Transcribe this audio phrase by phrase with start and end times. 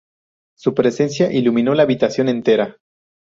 [0.57, 2.75] Su presencia iluminó la habitación entera.